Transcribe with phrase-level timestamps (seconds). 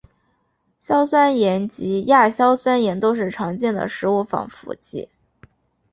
[0.79, 5.09] 硝酸盐及亚硝酸盐都是常见的食物防腐剂。